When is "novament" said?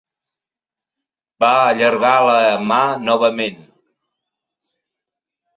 3.05-3.63